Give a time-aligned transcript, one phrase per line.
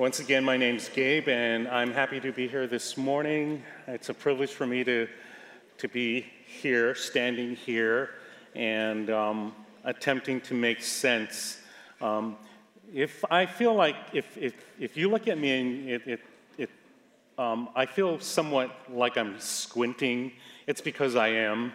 [0.00, 3.62] Once again, my name's Gabe, and I'm happy to be here this morning.
[3.86, 5.06] It's a privilege for me to,
[5.76, 8.08] to be here, standing here,
[8.54, 11.58] and um, attempting to make sense.
[12.00, 12.38] Um,
[12.94, 16.20] if I feel like, if, if, if you look at me and it, it,
[16.56, 16.70] it
[17.36, 20.32] um, I feel somewhat like I'm squinting,
[20.66, 21.74] it's because I am.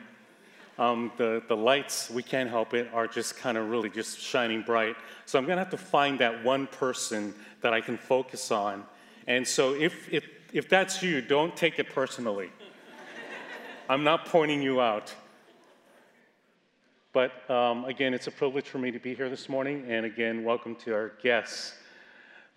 [0.77, 4.61] Um, the, the lights, we can't help it, are just kind of really just shining
[4.61, 4.97] bright.
[5.25, 8.83] So I'm going to have to find that one person that I can focus on.
[9.25, 12.49] And so if, if, if that's you, don't take it personally.
[13.89, 15.13] I'm not pointing you out.
[17.13, 19.85] But um, again, it's a privilege for me to be here this morning.
[19.87, 21.73] And again, welcome to our guests.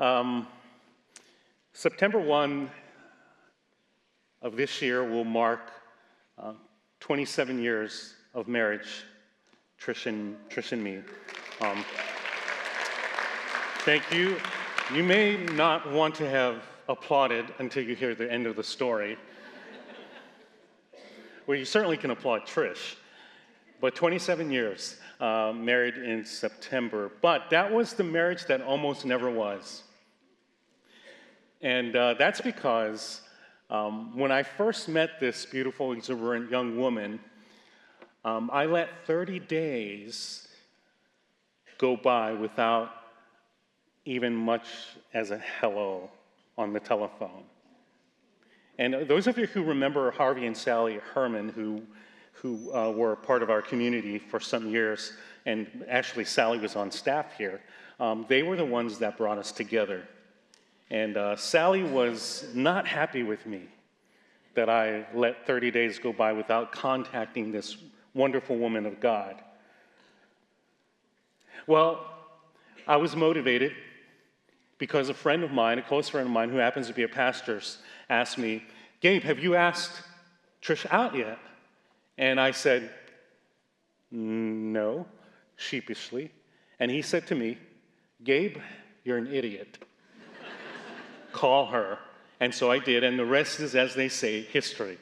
[0.01, 0.49] Um,
[1.73, 2.69] September 1
[4.43, 5.71] of this year will mark
[6.37, 6.55] uh,
[7.01, 9.05] 27 years of marriage,
[9.81, 11.01] Trish and, Trish and me.
[11.61, 11.85] Um,
[13.85, 14.37] thank you.
[14.95, 19.17] You may not want to have applauded until you hear the end of the story.
[21.47, 22.97] well, you certainly can applaud Trish.
[23.81, 27.13] But 27 years, uh, married in September.
[27.23, 29.83] But that was the marriage that almost never was.
[31.61, 33.21] And uh, that's because
[33.71, 37.21] um, when I first met this beautiful, exuberant young woman,
[38.25, 40.49] um, I let 30 days
[41.77, 42.91] go by without
[44.05, 44.67] even much
[45.13, 46.11] as a hello
[46.57, 47.45] on the telephone.
[48.79, 51.83] And those of you who remember Harvey and Sally Herman, who,
[52.33, 55.13] who uh, were part of our community for some years,
[55.47, 57.61] and actually Sally was on staff here,
[58.01, 60.07] um, they were the ones that brought us together.
[60.91, 63.69] And uh, Sally was not happy with me
[64.55, 67.77] that I let 30 days go by without contacting this
[68.15, 69.37] wonderful woman of God.
[71.67, 72.07] Well,
[72.87, 73.73] I was motivated
[74.79, 77.09] because a friend of mine, a close friend of mine who happens to be a
[77.09, 77.61] pastor,
[78.09, 78.65] asked me,
[79.01, 80.03] Gabe, have you asked
[80.63, 81.39] Trish out yet?
[82.17, 82.91] And I said,
[84.11, 85.07] No,
[85.57, 86.33] sheepishly.
[86.81, 87.59] And he said to me,
[88.25, 88.57] Gabe,
[89.05, 89.79] you're an idiot
[91.39, 91.99] call her.
[92.41, 94.99] And so I did, and the rest is, as they say, history.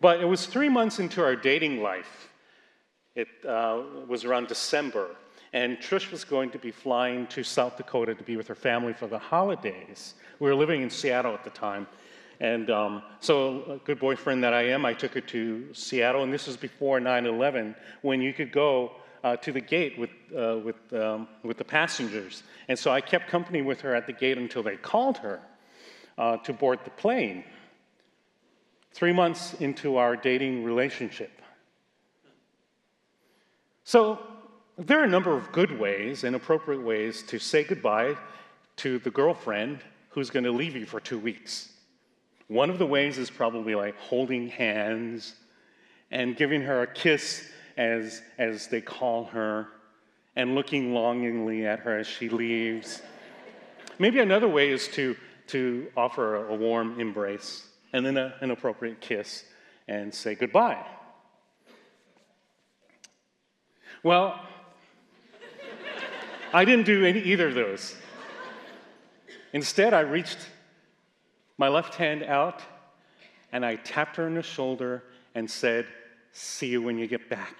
[0.00, 2.30] But it was three months into our dating life.
[3.14, 5.08] It uh, was around December,
[5.52, 8.92] and Trish was going to be flying to South Dakota to be with her family
[8.92, 10.14] for the holidays.
[10.38, 11.86] We were living in Seattle at the time.
[12.40, 16.32] And um, so, a good boyfriend that I am, I took her to Seattle, and
[16.32, 18.92] this was before 9 11, when you could go
[19.22, 22.42] uh, to the gate with, uh, with, um, with the passengers.
[22.68, 25.40] And so I kept company with her at the gate until they called her
[26.18, 27.44] uh, to board the plane.
[28.92, 31.30] Three months into our dating relationship.
[33.84, 34.18] So
[34.78, 38.16] there are a number of good ways and appropriate ways to say goodbye
[38.76, 39.80] to the girlfriend
[40.10, 41.72] who's going to leave you for two weeks.
[42.48, 45.34] One of the ways is probably like holding hands
[46.10, 47.48] and giving her a kiss
[47.80, 49.68] as, as they call her,
[50.36, 53.00] and looking longingly at her as she leaves.
[53.98, 55.16] Maybe another way is to,
[55.48, 59.44] to offer a, a warm embrace and then a, an appropriate kiss
[59.88, 60.84] and say goodbye.
[64.02, 64.38] Well,
[66.52, 67.96] I didn't do any, either of those.
[69.54, 70.38] Instead, I reached
[71.56, 72.60] my left hand out
[73.52, 75.02] and I tapped her on the shoulder
[75.34, 75.86] and said,
[76.32, 77.56] See you when you get back.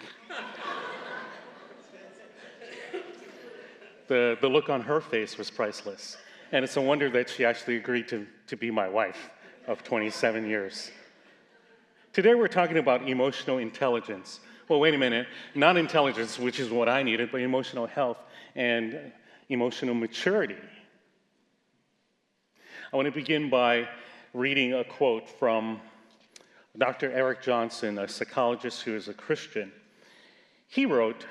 [4.09, 6.17] the, the look on her face was priceless.
[6.53, 9.31] And it's a wonder that she actually agreed to, to be my wife
[9.67, 10.91] of 27 years.
[12.13, 14.41] Today we're talking about emotional intelligence.
[14.69, 18.19] Well, wait a minute, not intelligence, which is what I needed, but emotional health
[18.57, 19.13] and
[19.49, 20.57] emotional maturity.
[22.93, 23.89] I want to begin by
[24.35, 25.81] reading a quote from
[26.79, 27.11] Dr.
[27.13, 29.73] Eric Johnson, a psychologist who is a Christian,
[30.69, 31.27] he wrote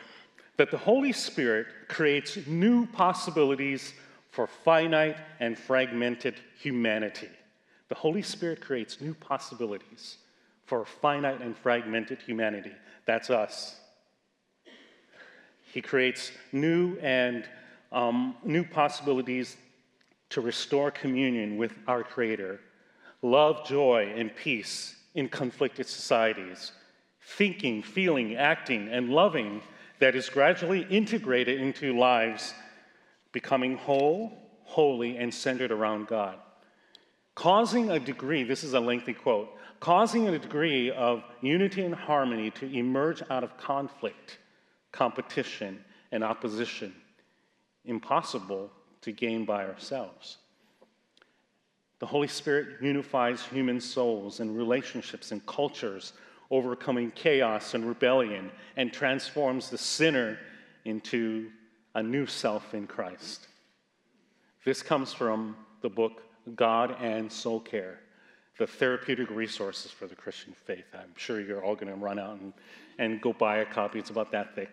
[0.57, 3.93] that the Holy Spirit creates new possibilities
[4.31, 7.29] for finite and fragmented humanity.
[7.87, 10.17] The Holy Spirit creates new possibilities
[10.65, 12.73] for finite and fragmented humanity.
[13.05, 13.79] That's us.
[15.61, 17.45] He creates new and
[17.91, 19.55] um, new possibilities
[20.31, 22.59] to restore communion with our Creator,
[23.21, 26.71] love, joy, and peace in conflicted societies,
[27.21, 29.61] thinking, feeling, acting, and loving
[29.99, 32.53] that is gradually integrated into lives,
[33.31, 34.31] becoming whole,
[34.63, 36.37] holy, and centered around God.
[37.35, 42.51] Causing a degree, this is a lengthy quote, causing a degree of unity and harmony
[42.51, 44.39] to emerge out of conflict,
[44.91, 46.93] competition, and opposition.
[47.85, 48.71] Impossible,
[49.01, 50.37] to gain by ourselves.
[51.99, 56.13] The Holy Spirit unifies human souls and relationships and cultures,
[56.49, 60.39] overcoming chaos and rebellion, and transforms the sinner
[60.85, 61.49] into
[61.95, 63.47] a new self in Christ.
[64.63, 66.21] This comes from the book
[66.55, 67.99] God and Soul Care,
[68.57, 70.85] the therapeutic resources for the Christian faith.
[70.93, 72.53] I'm sure you're all going to run out and,
[72.97, 73.99] and go buy a copy.
[73.99, 74.71] It's about that thick.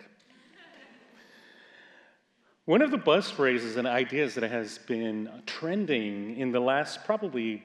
[2.67, 7.63] One of the buzz phrases and ideas that has been trending in the last probably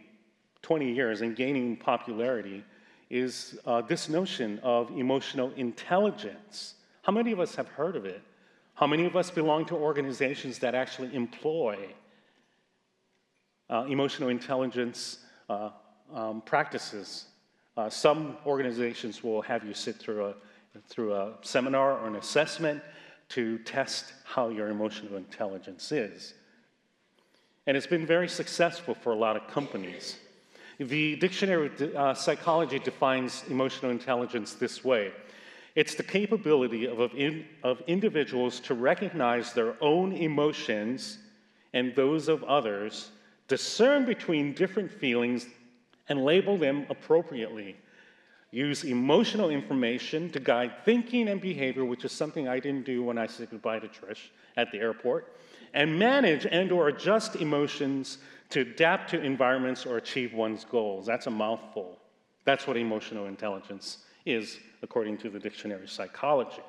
[0.62, 2.63] 20 years and gaining popularity
[3.09, 6.75] is uh, this notion of emotional intelligence.
[7.01, 8.21] How many of us have heard of it?
[8.75, 11.80] How many of us belong to organizations that actually employ
[13.71, 15.18] uh, emotional intelligence
[15.50, 15.71] uh,
[16.13, 17.25] um, practices?
[17.75, 20.36] Uh, some organizations will have you sit through a,
[20.88, 22.83] through a seminar or an assessment
[23.31, 26.33] to test how your emotional intelligence is.
[27.68, 30.18] And it's been very successful for a lot of companies.
[30.80, 35.12] The dictionary uh, psychology defines emotional intelligence this way
[35.74, 41.18] it's the capability of, of, in, of individuals to recognize their own emotions
[41.74, 43.12] and those of others,
[43.48, 45.45] discern between different feelings,
[46.10, 47.77] and label them appropriately
[48.51, 53.18] use emotional information to guide thinking and behavior, which is something I didn't do when
[53.18, 55.33] I said goodbye to Trish at the airport,
[55.74, 58.18] and manage and or adjust emotions
[58.50, 61.06] to adapt to environments or achieve one's goals.
[61.06, 61.98] That's a mouthful.
[62.44, 66.62] That's what emotional intelligence is, according to the dictionary of psychology.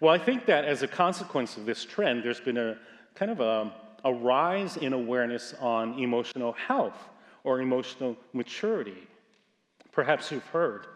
[0.00, 2.78] Well, I think that as a consequence of this trend, there's been a
[3.14, 3.72] kind of a,
[4.04, 6.98] a rise in awareness on emotional health
[7.44, 9.06] or emotional maturity.
[9.92, 10.86] Perhaps you've heard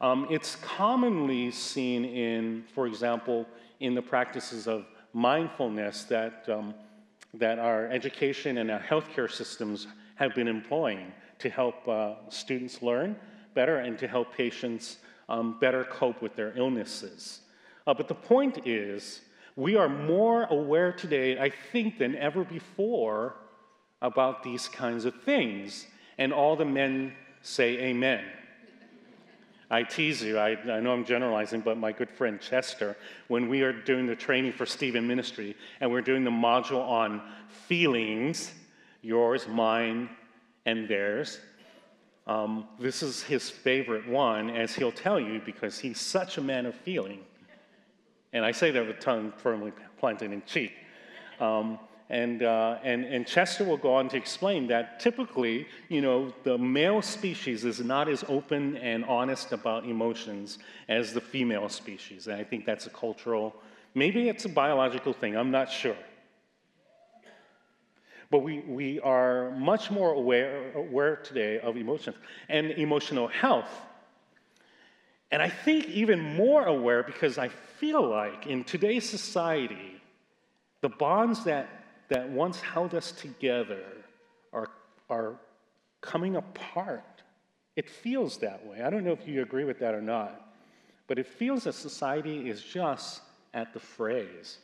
[0.00, 3.46] um, it's commonly seen in, for example,
[3.80, 6.74] in the practices of mindfulness that, um,
[7.34, 13.16] that our education and our healthcare systems have been employing to help uh, students learn
[13.54, 14.98] better and to help patients
[15.28, 17.40] um, better cope with their illnesses.
[17.86, 19.22] Uh, but the point is,
[19.56, 23.36] we are more aware today, I think, than ever before
[24.00, 25.86] about these kinds of things.
[26.18, 28.24] And all the men say amen.
[29.70, 32.96] I tease you, I, I, know I'm generalizing, but my good friend Chester,
[33.28, 37.22] when we are doing the training for Stephen Ministry and we're doing the module on
[37.48, 38.52] feelings,
[39.00, 40.10] yours, mine,
[40.66, 41.38] and theirs,
[42.26, 46.66] um, this is his favorite one, as he'll tell you, because he's such a man
[46.66, 47.20] of feeling.
[48.32, 50.72] And I say that with tongue firmly planted in cheek.
[51.40, 51.78] Um,
[52.10, 56.58] and, uh, and, and Chester will go on to explain that typically, you know, the
[56.58, 60.58] male species is not as open and honest about emotions
[60.88, 62.26] as the female species.
[62.26, 63.54] And I think that's a cultural,
[63.94, 65.96] maybe it's a biological thing, I'm not sure.
[68.28, 72.16] But we, we are much more aware, aware today of emotions
[72.48, 73.70] and emotional health.
[75.30, 80.00] And I think even more aware because I feel like in today's society,
[80.80, 81.79] the bonds that
[82.10, 83.82] that once held us together
[84.52, 84.68] are,
[85.08, 85.36] are
[86.00, 87.22] coming apart.
[87.76, 88.82] It feels that way.
[88.82, 90.54] I don't know if you agree with that or not,
[91.06, 93.22] but it feels that society is just
[93.54, 94.58] at the phrase.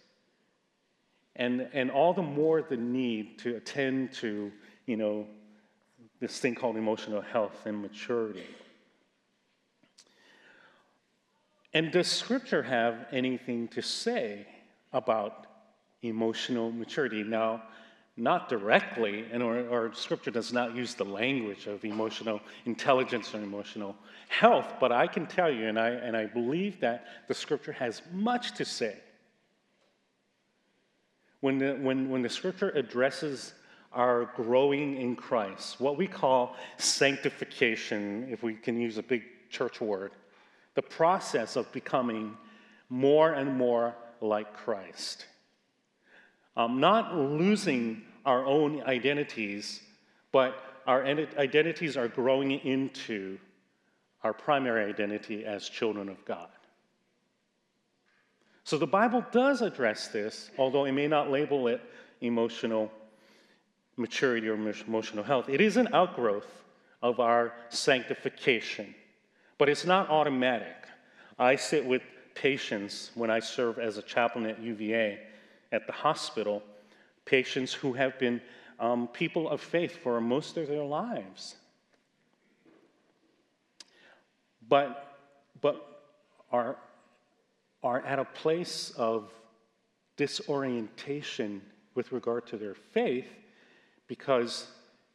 [1.37, 4.51] And, and all the more the need to attend to,
[4.87, 5.27] you know,
[6.21, 8.47] this thing called emotional health and maturity.
[11.75, 14.47] And does Scripture have anything to say
[14.93, 15.46] about
[16.03, 17.23] emotional maturity.
[17.23, 17.63] Now,
[18.17, 23.43] not directly, and our, our, scripture does not use the language of emotional intelligence or
[23.43, 23.95] emotional
[24.29, 28.01] health, but I can tell you, and I, and I believe that the scripture has
[28.13, 28.97] much to say.
[31.41, 33.53] When the, when, when the scripture addresses
[33.93, 39.81] our growing in Christ, what we call sanctification, if we can use a big church
[39.81, 40.13] word,
[40.75, 42.35] the process of becoming
[42.89, 45.27] more and more like Christ.
[46.57, 49.83] Um, not losing our own identities,
[50.33, 53.39] but our identities are growing into
[54.23, 56.49] our primary identity as children of God.
[58.65, 61.81] So the Bible does address this, although it may not label it
[62.21, 62.91] emotional
[63.97, 65.49] maturity or emotional health.
[65.49, 66.65] It is an outgrowth
[67.03, 68.95] of our sanctification,
[69.59, 70.75] but it's not automatic.
[71.39, 72.03] I sit with
[72.35, 75.21] patients when I serve as a chaplain at UVA
[75.73, 76.63] at the hospital
[77.25, 78.41] patients who have been
[78.79, 81.57] um, people of faith for most of their lives.
[84.69, 85.19] But,
[85.61, 86.03] but
[86.51, 86.77] are,
[87.83, 89.31] are at a place of
[90.17, 91.63] disorientation
[91.95, 93.29] with regard to their faith
[94.07, 94.67] because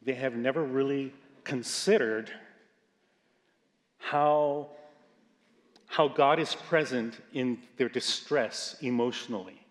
[0.02, 1.12] they have never really
[1.44, 2.30] considered
[3.98, 4.68] how,
[5.86, 9.61] how God is present in their distress emotionally.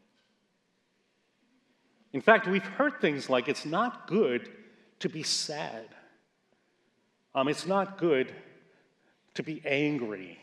[2.13, 4.49] In fact, we've heard things like it's not good
[4.99, 5.87] to be sad.
[7.33, 8.33] Um, it's not good
[9.35, 10.37] to be angry.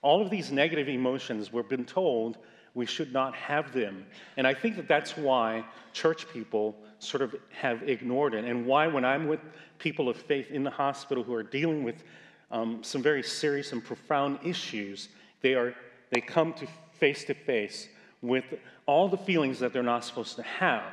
[0.00, 2.38] All of these negative emotions, we've been told
[2.74, 4.06] we should not have them.
[4.36, 8.86] And I think that that's why church people sort of have ignored it, and why,
[8.86, 9.40] when I'm with
[9.78, 12.04] people of faith in the hospital who are dealing with
[12.50, 15.08] um, some very serious and profound issues,
[15.42, 15.74] they, are,
[16.10, 16.66] they come to
[16.98, 17.88] face to face
[18.22, 18.44] with
[18.86, 20.84] all the feelings that they're not supposed to have.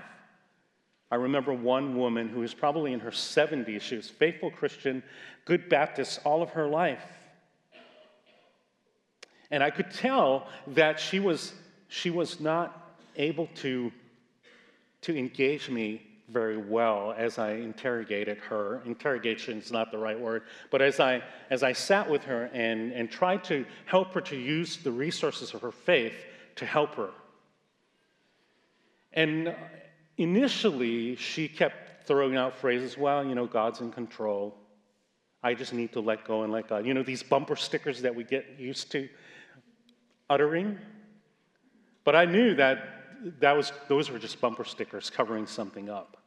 [1.11, 3.81] I remember one woman who was probably in her 70s.
[3.81, 5.03] She was faithful Christian,
[5.45, 7.05] good Baptist all of her life.
[9.51, 11.53] And I could tell that she was,
[11.87, 13.91] she was not able to,
[15.01, 18.81] to engage me very well as I interrogated her.
[18.85, 22.91] Interrogation is not the right word, but as I, as I sat with her and,
[22.91, 26.15] and tried to help her to use the resources of her faith
[26.55, 27.09] to help her.
[29.13, 29.55] And
[30.17, 34.55] initially, she kept throwing out phrases, well, you know, God's in control.
[35.43, 36.85] I just need to let go and let God.
[36.85, 39.09] You know, these bumper stickers that we get used to
[40.29, 40.77] uttering.
[42.03, 46.17] But I knew that, that was, those were just bumper stickers covering something up.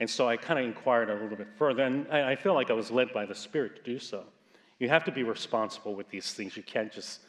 [0.00, 2.70] And so I kind of inquired a little bit further, and I, I feel like
[2.70, 4.24] I was led by the Spirit to do so.
[4.78, 6.56] You have to be responsible with these things.
[6.56, 7.20] You can't just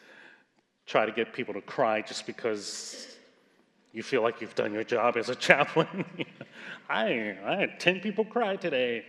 [0.92, 3.08] try to get people to cry just because
[3.94, 6.04] you feel like you've done your job as a chaplain.
[6.90, 9.06] I, I had 10 people cry today.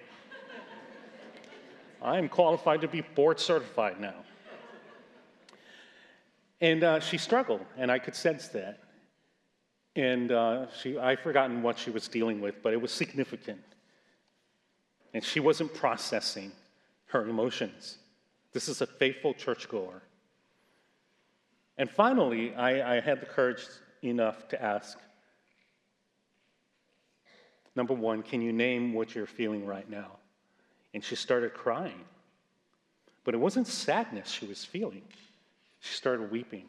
[2.00, 4.14] I'm qualified to be board certified now.
[6.60, 8.78] And uh, she struggled, and I could sense that.
[9.96, 13.60] And uh, she, I've forgotten what she was dealing with, but it was significant.
[15.14, 16.52] And she wasn't processing
[17.06, 17.98] her emotions.
[18.52, 20.02] This is a faithful churchgoer.
[21.82, 23.66] And finally, I, I had the courage
[24.04, 25.00] enough to ask
[27.74, 30.12] number one, can you name what you're feeling right now?
[30.94, 32.04] And she started crying.
[33.24, 35.02] But it wasn't sadness she was feeling,
[35.80, 36.66] she started weeping.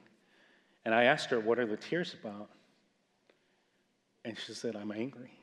[0.84, 2.50] And I asked her, What are the tears about?
[4.26, 5.38] And she said, I'm angry.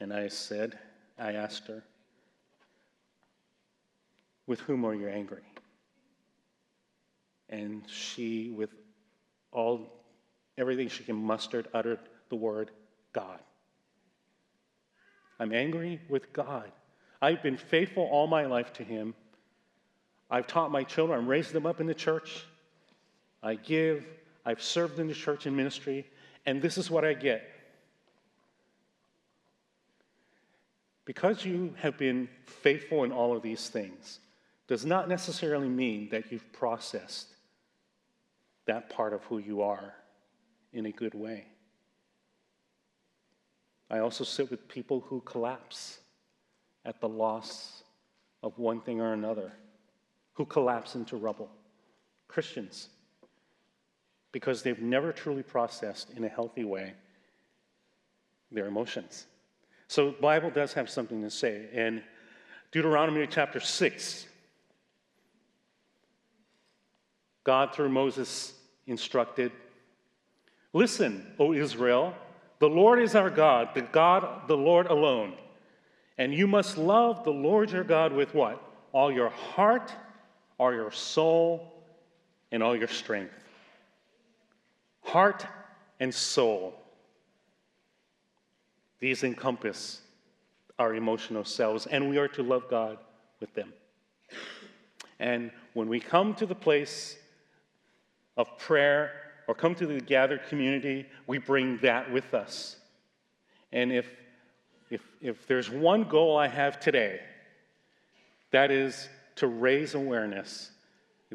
[0.00, 0.76] And I said,
[1.20, 1.84] I asked her,
[4.48, 5.44] With whom are you angry?
[7.48, 8.70] And she, with
[9.52, 9.92] all
[10.56, 12.70] everything she can muster, uttered the word
[13.12, 13.38] God.
[15.38, 16.70] I'm angry with God.
[17.22, 19.14] I've been faithful all my life to Him.
[20.30, 22.44] I've taught my children, I've raised them up in the church.
[23.42, 24.04] I give,
[24.44, 26.06] I've served in the church and ministry,
[26.44, 27.48] and this is what I get.
[31.04, 34.18] Because you have been faithful in all of these things,
[34.66, 37.28] does not necessarily mean that you've processed
[38.68, 39.94] that part of who you are
[40.72, 41.46] in a good way.
[43.90, 45.98] I also sit with people who collapse
[46.84, 47.82] at the loss
[48.42, 49.52] of one thing or another,
[50.34, 51.50] who collapse into rubble.
[52.28, 52.90] Christians,
[54.32, 56.92] because they've never truly processed in a healthy way
[58.52, 59.26] their emotions.
[59.88, 61.68] So the Bible does have something to say.
[61.72, 62.02] And
[62.70, 64.26] Deuteronomy chapter 6,
[67.44, 68.52] God through Moses
[68.88, 69.52] instructed
[70.72, 72.14] Listen, O Israel,
[72.58, 75.34] the Lord is our God, the God, the Lord alone.
[76.18, 78.62] And you must love the Lord your God with what?
[78.92, 79.92] All your heart,
[80.58, 81.72] all your soul,
[82.50, 83.34] and all your strength.
[85.02, 85.46] Heart
[86.00, 86.74] and soul.
[89.00, 90.00] These encompass
[90.78, 92.98] our emotional selves, and we are to love God
[93.40, 93.72] with them.
[95.20, 97.16] And when we come to the place
[98.38, 99.10] of prayer
[99.46, 102.76] or come to the gathered community, we bring that with us.
[103.72, 104.08] And if,
[104.88, 107.20] if, if there's one goal I have today,
[108.52, 110.70] that is to raise awareness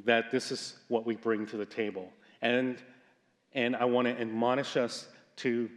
[0.06, 2.10] that this is what we bring to the table.
[2.42, 2.78] And,
[3.54, 5.08] and I want to admonish us
[5.38, 5.70] to,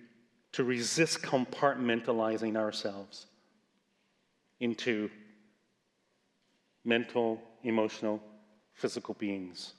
[0.52, 3.26] to resist compartmentalizing ourselves
[4.60, 5.10] into
[6.84, 8.22] mental, emotional,
[8.72, 9.74] physical beings.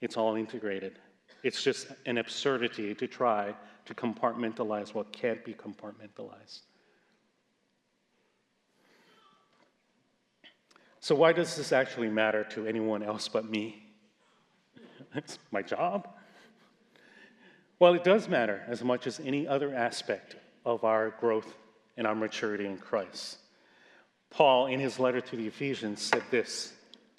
[0.00, 0.98] It's all integrated.
[1.42, 6.60] It's just an absurdity to try to compartmentalize what can't be compartmentalized.
[11.00, 13.86] So, why does this actually matter to anyone else but me?
[15.14, 16.08] it's my job.
[17.78, 21.54] Well, it does matter as much as any other aspect of our growth
[21.96, 23.38] and our maturity in Christ.
[24.30, 26.72] Paul, in his letter to the Ephesians, said this,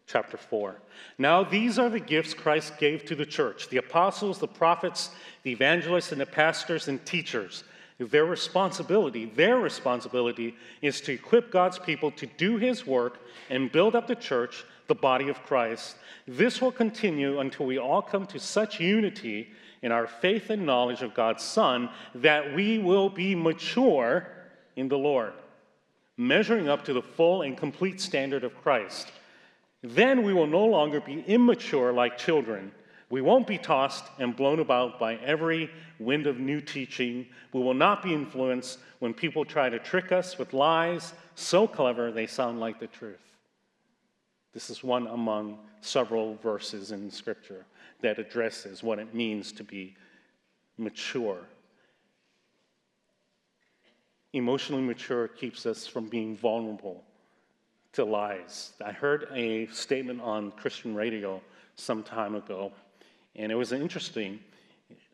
[0.10, 0.76] chapter 4.
[1.20, 5.12] Now, these are the gifts Christ gave to the church the apostles, the prophets,
[5.44, 7.64] the evangelists, and the pastors and teachers.
[8.00, 13.96] Their responsibility, their responsibility is to equip God's people to do his work and build
[13.96, 15.98] up the church, the body of Christ.
[16.28, 19.50] This will continue until we all come to such unity
[19.82, 24.28] in our faith and knowledge of God's Son that we will be mature
[24.76, 25.34] in the Lord,
[26.18, 29.12] measuring up to the full and complete standard of Christ.
[29.82, 32.72] Then we will no longer be immature like children.
[33.10, 35.70] We won't be tossed and blown about by every
[36.00, 37.28] wind of new teaching.
[37.54, 42.12] We will not be influenced when people try to trick us with lies so clever
[42.12, 43.18] they sound like the truth.
[44.54, 47.66] This is one among several verses in Scripture
[48.02, 49.96] that addresses what it means to be
[50.78, 51.40] mature.
[54.34, 57.04] Emotionally mature keeps us from being vulnerable
[57.94, 58.74] to lies.
[58.86, 61.42] I heard a statement on Christian radio
[61.76, 62.72] some time ago,
[63.36, 64.40] and it was interesting.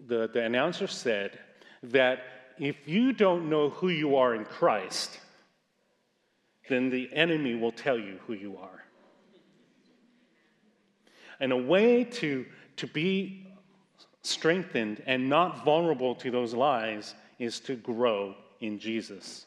[0.08, 1.40] The, the announcer said
[1.84, 2.24] that
[2.58, 5.20] if you don't know who you are in Christ,
[6.70, 8.84] then the enemy will tell you who you are.
[11.40, 12.46] And a way to
[12.78, 13.48] to be
[14.22, 19.45] strengthened and not vulnerable to those lies is to grow in Jesus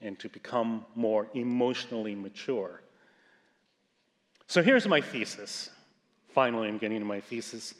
[0.00, 2.82] and to become more emotionally mature.
[4.46, 5.70] So here's my thesis.
[6.32, 7.74] Finally, I'm getting to my thesis,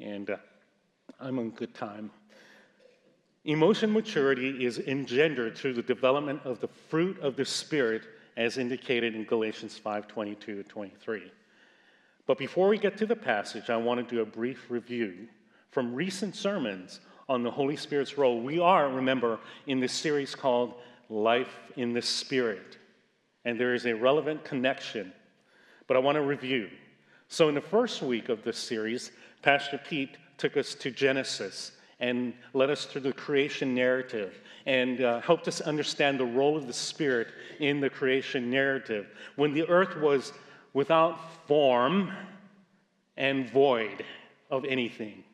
[0.00, 0.36] and uh,
[1.20, 2.10] I'm on good time.
[3.44, 8.02] Emotion maturity is engendered through the development of the fruit of the Spirit,
[8.36, 11.32] as indicated in Galatians 5 22 23.
[12.26, 15.26] But before we get to the passage, I want to do a brief review
[15.70, 18.40] from recent sermons on the Holy Spirit's role.
[18.40, 20.74] We are, remember, in this series called
[21.10, 22.78] Life in the Spirit,
[23.44, 25.12] and there is a relevant connection.
[25.86, 26.70] But I want to review.
[27.28, 29.10] So, in the first week of this series,
[29.42, 35.20] Pastor Pete took us to Genesis and led us through the creation narrative and uh,
[35.20, 39.08] helped us understand the role of the Spirit in the creation narrative.
[39.36, 40.32] When the earth was
[40.72, 42.12] without form
[43.16, 44.04] and void
[44.50, 45.24] of anything.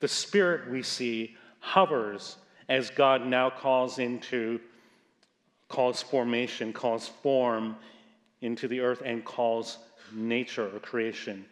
[0.00, 2.36] The Spirit we see hovers
[2.68, 4.60] as God now calls into,
[5.70, 7.76] calls formation, calls form
[8.42, 9.78] into the earth, and calls
[10.12, 11.46] nature or creation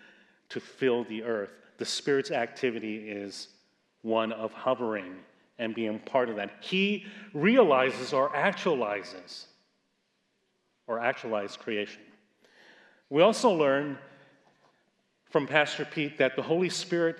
[0.50, 1.52] to fill the earth.
[1.78, 3.48] The Spirit's activity is
[4.02, 5.14] one of hovering
[5.58, 6.50] and being part of that.
[6.60, 9.46] He realizes or actualizes
[10.86, 12.02] or actualize creation.
[13.10, 13.98] We also learn
[15.30, 17.18] from Pastor Pete that the Holy Spirit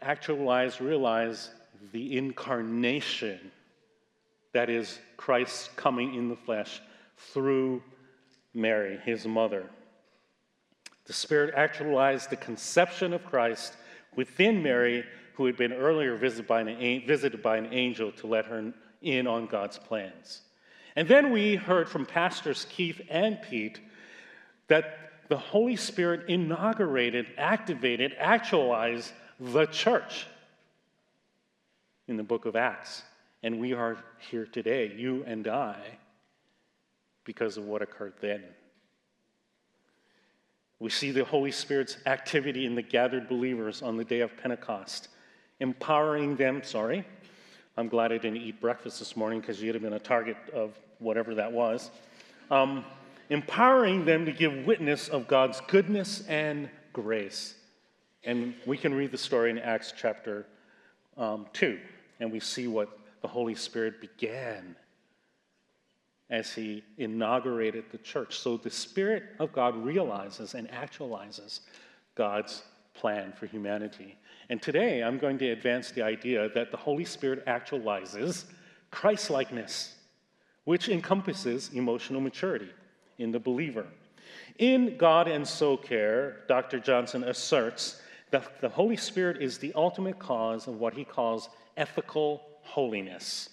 [0.00, 1.50] actualized, realized
[1.92, 3.50] the incarnation
[4.56, 6.80] that is Christ coming in the flesh
[7.18, 7.82] through
[8.54, 9.68] Mary, his mother.
[11.04, 13.74] The Spirit actualized the conception of Christ
[14.16, 18.46] within Mary, who had been earlier visited by an, visited by an angel to let
[18.46, 20.40] her in on God's plans.
[20.96, 23.78] And then we heard from Pastors Keith and Pete
[24.68, 30.26] that the Holy Spirit inaugurated, activated, actualized the church
[32.08, 33.02] in the book of Acts.
[33.46, 35.76] And we are here today, you and I,
[37.22, 38.42] because of what occurred then.
[40.80, 45.10] We see the Holy Spirit's activity in the gathered believers on the day of Pentecost,
[45.60, 46.64] empowering them.
[46.64, 47.04] Sorry,
[47.76, 50.76] I'm glad I didn't eat breakfast this morning because you'd have been a target of
[50.98, 51.92] whatever that was.
[52.50, 52.84] Um,
[53.30, 57.54] empowering them to give witness of God's goodness and grace.
[58.24, 60.46] And we can read the story in Acts chapter
[61.16, 61.78] um, 2,
[62.18, 64.76] and we see what the Holy Spirit began
[66.30, 68.38] as he inaugurated the church.
[68.38, 71.58] So the Spirit of God realizes and actualizes
[72.14, 72.62] God's
[72.94, 74.16] plan for humanity.
[74.48, 78.44] And today I'm going to advance the idea that the Holy Spirit actualizes
[78.92, 79.96] Christlikeness,
[80.62, 82.70] which encompasses emotional maturity
[83.18, 83.86] in the believer.
[84.60, 86.78] In God and Soul Care, Dr.
[86.78, 92.40] Johnson asserts that the Holy Spirit is the ultimate cause of what he calls ethical
[92.66, 93.50] holiness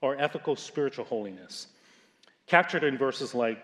[0.00, 1.68] or ethical spiritual holiness,
[2.46, 3.58] captured in verses like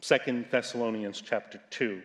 [0.00, 2.02] 2 Thessalonians chapter 2.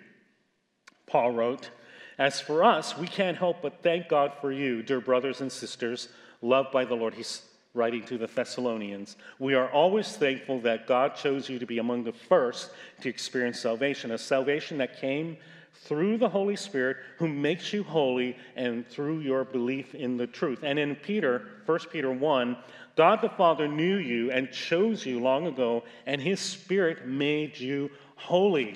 [1.07, 1.69] Paul wrote,
[2.17, 6.09] As for us, we can't help but thank God for you, dear brothers and sisters,
[6.41, 7.13] loved by the Lord.
[7.13, 7.41] He's
[7.73, 12.03] writing to the Thessalonians, we are always thankful that God chose you to be among
[12.03, 15.37] the first to experience salvation, a salvation that came
[15.73, 20.59] through the Holy Spirit who makes you holy and through your belief in the truth.
[20.63, 22.57] And in Peter, 1 Peter 1,
[22.95, 27.89] God the Father knew you and chose you long ago, and his Spirit made you
[28.15, 28.75] holy.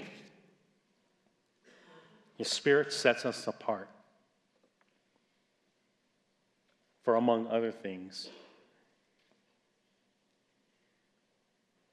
[2.38, 3.89] His Spirit sets us apart.
[7.03, 8.29] For among other things,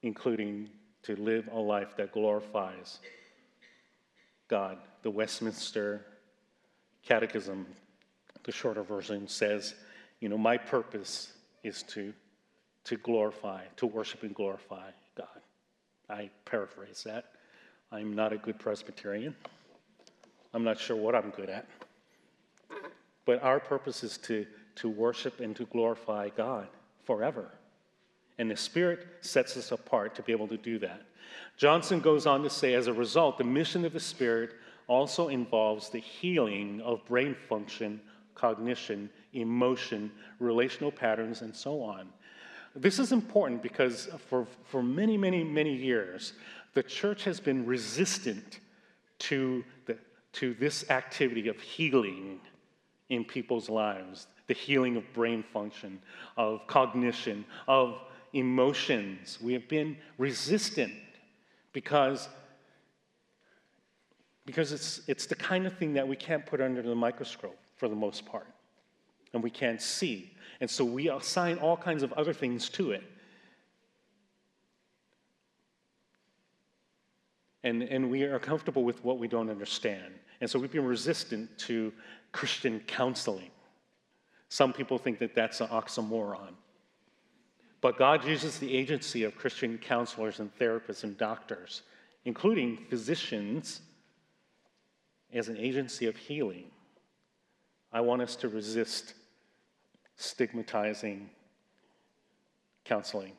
[0.03, 0.71] including
[1.03, 3.01] to live a life that glorifies
[4.49, 4.79] God.
[5.03, 6.05] The Westminster
[7.05, 7.67] Catechism,
[8.45, 9.75] the shorter version, says,
[10.21, 11.33] you know, my purpose
[11.63, 12.13] is to,
[12.85, 15.27] to glorify, to worship and glorify God.
[16.09, 17.33] I paraphrase that.
[17.93, 19.35] I'm not a good Presbyterian.
[20.53, 21.67] I'm not sure what I'm good at.
[23.25, 26.69] But our purpose is to, to worship and to glorify God
[27.05, 27.51] forever.
[28.39, 31.03] And the Spirit sets us apart to be able to do that.
[31.57, 34.53] Johnson goes on to say, as a result, the mission of the Spirit
[34.91, 38.01] also involves the healing of brain function,
[38.35, 42.09] cognition, emotion, relational patterns, and so on.
[42.75, 46.33] This is important because for, for many, many, many years,
[46.75, 48.59] the church has been resistant
[49.21, 49.97] to, the,
[50.33, 52.41] to this activity of healing
[53.11, 56.01] in people's lives the healing of brain function,
[56.37, 58.01] of cognition, of
[58.33, 59.39] emotions.
[59.41, 60.93] We have been resistant
[61.73, 62.29] because,
[64.51, 67.89] because it's, it's the kind of thing that we can't put under the microscope for
[67.89, 68.49] the most part,
[69.33, 70.33] and we can't see.
[70.61, 73.05] And so we assign all kinds of other things to it.
[77.63, 80.15] And, and we are comfortable with what we don't understand.
[80.41, 81.93] And so we've been resistant to
[82.33, 83.53] Christian counseling.
[84.49, 86.55] Some people think that that's an oxymoron.
[87.81, 91.83] But God uses the agency of Christian counselors and therapists and doctors,
[92.25, 93.83] including physicians,
[95.33, 96.65] as an agency of healing.
[97.93, 99.15] I want us to resist
[100.17, 101.31] stigmatizing
[102.85, 103.33] counseling.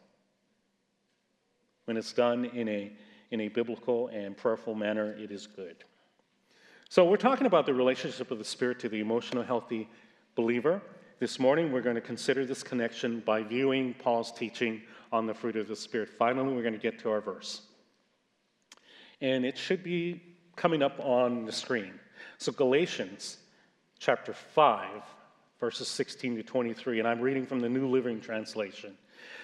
[1.86, 2.92] When it's done in a,
[3.32, 5.84] in a biblical and prayerful manner, it is good.
[6.90, 9.90] So, we're talking about the relationship of the Spirit to the emotional, healthy
[10.36, 10.82] believer.
[11.20, 15.56] This morning, we're going to consider this connection by viewing Paul's teaching on the fruit
[15.56, 16.10] of the Spirit.
[16.10, 17.62] Finally, we're going to get to our verse.
[19.22, 20.22] And it should be
[20.62, 21.92] coming up on the screen.
[22.38, 23.38] So, Galatians
[23.98, 25.02] chapter 5,
[25.60, 28.94] verses 16 to 23, and I'm reading from the New Living Translation.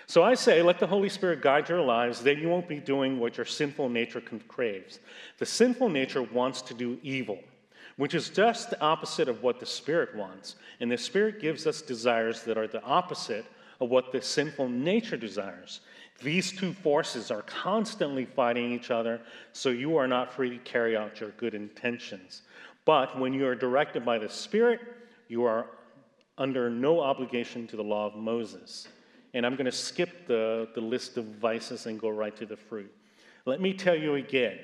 [0.06, 3.20] So I say, let the Holy Spirit guide your lives, then you won't be doing
[3.20, 5.00] what your sinful nature craves.
[5.40, 7.40] The sinful nature wants to do evil
[7.98, 10.56] which is just the opposite of what the Spirit wants.
[10.80, 13.46] And the Spirit gives us desires that are the opposite
[13.82, 15.82] of what the sinful nature desires.
[16.22, 19.22] These two forces are constantly fighting each other,
[19.54, 22.42] so you are not free to carry out your good intentions.
[22.86, 24.80] But when you are directed by the Spirit,
[25.28, 25.68] you are
[26.38, 28.88] under no obligation to the law of Moses.
[29.34, 32.58] And I'm going to skip the, the list of vices and go right to the
[32.58, 32.92] fruit.
[33.46, 34.58] Let me tell you again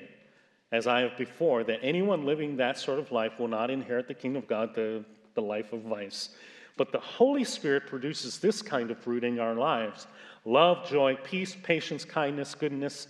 [0.74, 4.14] as I have before, that anyone living that sort of life will not inherit the
[4.14, 6.30] kingdom of God, the, the life of vice.
[6.76, 10.06] But the Holy Spirit produces this kind of fruit in our lives
[10.44, 13.08] love, joy, peace, patience, kindness, goodness,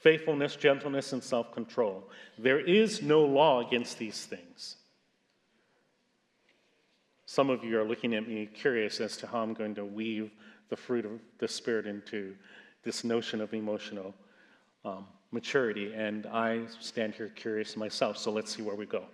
[0.00, 2.08] faithfulness, gentleness, and self control.
[2.38, 4.76] There is no law against these things.
[7.26, 10.30] Some of you are looking at me curious as to how I'm going to weave
[10.68, 12.34] the fruit of the Spirit into
[12.84, 14.14] this notion of emotional
[14.84, 19.04] um, maturity, and I stand here curious myself, so let's see where we go.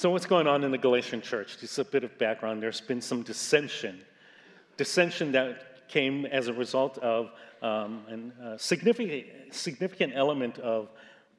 [0.00, 1.58] So, what's going on in the Galatian church?
[1.58, 2.62] Just a bit of background.
[2.62, 4.00] There's been some dissension.
[4.78, 10.88] Dissension that came as a result of um, a significant, significant element of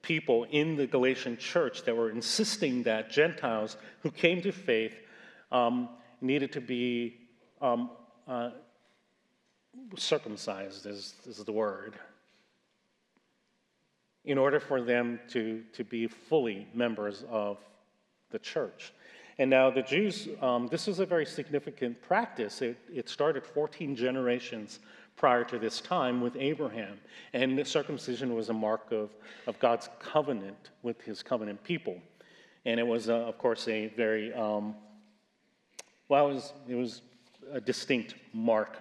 [0.04, 4.94] people in the Galatian church that were insisting that Gentiles who came to faith
[5.52, 5.90] um,
[6.22, 7.18] needed to be
[7.64, 7.90] um,
[8.28, 8.52] uh,
[9.98, 11.96] circumcised, is, is the word
[14.24, 17.58] in order for them to, to be fully members of
[18.32, 18.94] the church.
[19.38, 22.62] And now the Jews, um, this is a very significant practice.
[22.62, 24.80] It, it started 14 generations
[25.16, 27.00] prior to this time with Abraham.
[27.34, 29.10] And circumcision was a mark of,
[29.48, 31.98] of God's covenant with his covenant people.
[32.66, 34.76] And it was, uh, of course, a very, um,
[36.10, 37.02] well, it was, it was
[37.52, 38.78] a distinct mark.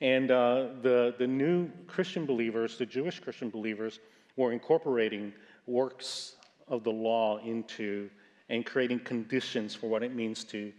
[0.00, 4.00] And uh, the, the new Christian believers, the Jewish Christian believers,
[4.36, 5.32] were incorporating
[5.66, 6.36] works
[6.68, 8.08] of the law into
[8.48, 10.72] and creating conditions for what it means to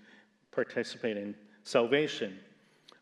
[0.51, 2.37] participate in salvation.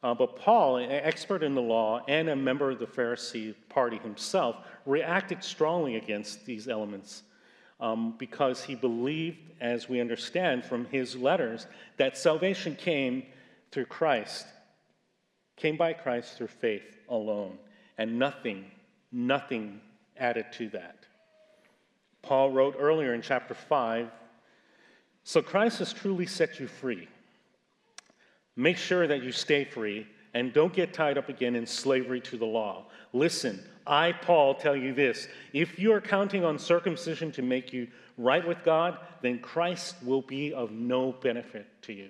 [0.04, 3.98] Uh, but Paul, an expert in the law and a member of the Pharisee party
[3.98, 7.24] himself, reacted strongly against these elements
[7.80, 13.24] um, because he believed, as we understand from his letters, that salvation came
[13.72, 14.46] through Christ,
[15.56, 17.58] came by Christ through faith alone,
[17.98, 18.66] and nothing,
[19.12, 19.82] nothing
[20.18, 21.06] added to that.
[22.22, 24.10] Paul wrote earlier in chapter 5
[25.28, 27.06] So Christ has truly set you free.
[28.56, 32.38] Make sure that you stay free and don't get tied up again in slavery to
[32.38, 32.86] the law.
[33.12, 37.90] Listen, I, Paul, tell you this if you are counting on circumcision to make you
[38.18, 42.10] right with God, then Christ will be of no benefit to you.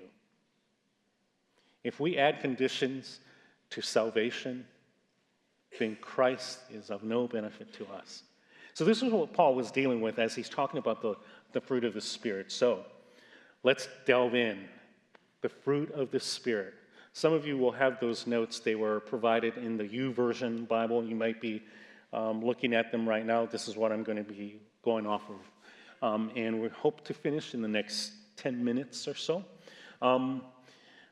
[1.83, 3.19] If we add conditions
[3.71, 4.63] to salvation,
[5.79, 8.21] then Christ is of no benefit to us.
[8.75, 11.15] So, this is what Paul was dealing with as he's talking about the,
[11.53, 12.51] the fruit of the Spirit.
[12.51, 12.85] So,
[13.63, 14.65] let's delve in.
[15.41, 16.73] The fruit of the Spirit.
[17.13, 18.59] Some of you will have those notes.
[18.59, 21.03] They were provided in the YouVersion Bible.
[21.03, 21.63] You might be
[22.13, 23.45] um, looking at them right now.
[23.45, 26.07] This is what I'm going to be going off of.
[26.07, 29.43] Um, and we hope to finish in the next 10 minutes or so.
[30.01, 30.43] Um,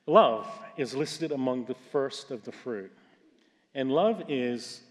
[0.05, 2.91] love is listed among the first of the fruit.
[3.73, 4.81] And love is,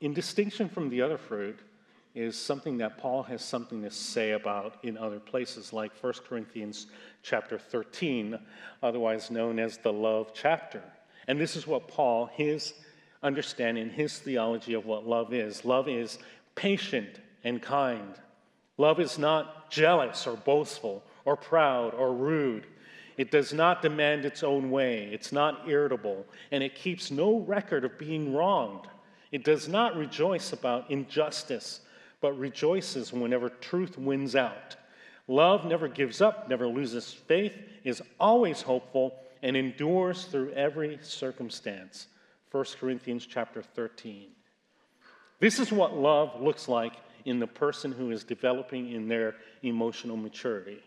[0.00, 1.58] in distinction from the other fruit,
[2.14, 6.86] is something that Paul has something to say about in other places, like 1 Corinthians
[7.22, 8.38] chapter 13,
[8.82, 10.82] otherwise known as the love chapter.
[11.26, 12.74] And this is what Paul, his
[13.22, 16.18] understanding, his theology of what love is love is
[16.54, 18.14] patient and kind.
[18.78, 22.66] Love is not jealous or boastful or proud or rude.
[23.16, 25.08] It does not demand its own way.
[25.12, 28.86] It's not irritable, and it keeps no record of being wronged.
[29.30, 31.80] It does not rejoice about injustice
[32.20, 34.76] but rejoices whenever truth wins out.
[35.26, 42.08] Love never gives up, never loses faith, is always hopeful, and endures through every circumstance.
[42.50, 44.28] 1 Corinthians chapter 13.
[45.40, 50.16] This is what love looks like in the person who is developing in their emotional
[50.16, 50.82] maturity.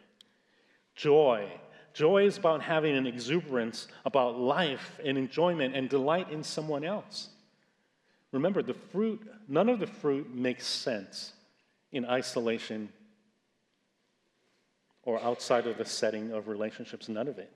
[0.95, 1.51] Joy.
[1.93, 7.29] Joy is about having an exuberance about life and enjoyment and delight in someone else.
[8.37, 11.33] Remember, the fruit, none of the fruit makes sense
[11.91, 12.89] in isolation
[15.01, 17.51] or outside of the setting of relationships, none of it.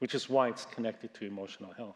[0.00, 1.94] Which is why it's connected to emotional health.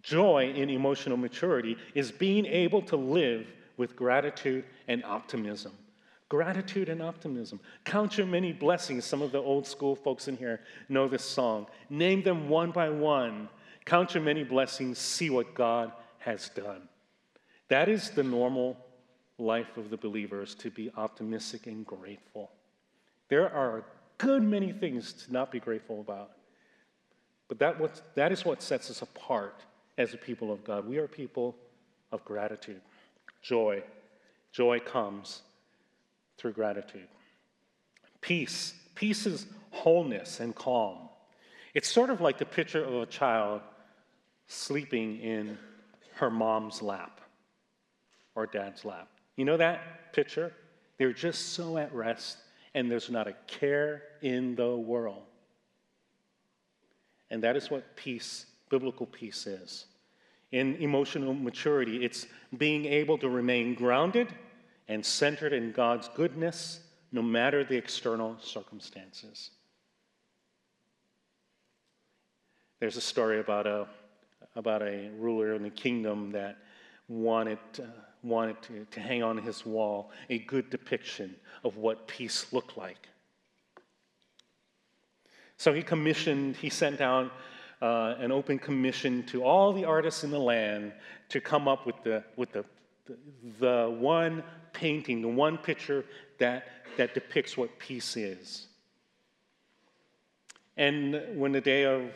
[0.00, 5.72] Joy in emotional maturity is being able to live with gratitude and optimism.
[6.28, 7.58] Gratitude and optimism.
[7.84, 9.04] Count your many blessings.
[9.04, 11.66] Some of the old school folks in here know this song.
[11.90, 13.48] Name them one by one
[13.84, 16.88] Count your many blessings, see what God has done.
[17.68, 18.76] That is the normal
[19.38, 22.50] life of the believers to be optimistic and grateful.
[23.28, 23.84] There are a
[24.18, 26.30] good many things to not be grateful about.
[27.48, 29.64] But that, what, that is what sets us apart
[29.98, 30.86] as a people of God.
[30.86, 31.56] We are people
[32.12, 32.80] of gratitude,
[33.42, 33.82] joy.
[34.52, 35.42] Joy comes
[36.38, 37.08] through gratitude.
[38.20, 38.74] Peace.
[38.94, 41.08] Peace is wholeness and calm.
[41.74, 43.60] It's sort of like the picture of a child
[44.46, 45.58] sleeping in
[46.14, 47.20] her mom's lap
[48.34, 49.08] or dad's lap.
[49.36, 50.52] You know that picture?
[50.98, 52.38] They're just so at rest,
[52.74, 55.22] and there's not a care in the world.
[57.30, 59.86] And that is what peace, biblical peace, is.
[60.52, 62.26] In emotional maturity, it's
[62.58, 64.28] being able to remain grounded
[64.86, 66.80] and centered in God's goodness
[67.10, 69.50] no matter the external circumstances.
[72.78, 73.86] There's a story about a
[74.56, 76.58] about a ruler in the kingdom that
[77.08, 77.84] wanted, uh,
[78.22, 83.08] wanted to, to hang on his wall a good depiction of what peace looked like.
[85.56, 87.32] So he commissioned, he sent out
[87.82, 90.92] uh, an open commission to all the artists in the land
[91.28, 92.64] to come up with the, with the,
[93.06, 93.16] the,
[93.60, 96.04] the one painting, the one picture
[96.38, 98.66] that, that depicts what peace is.
[100.76, 102.10] And when the day of